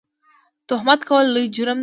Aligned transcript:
تهمت 0.69 0.99
کول 1.09 1.25
لوی 1.33 1.47
جرم 1.55 1.77
دی 1.79 1.79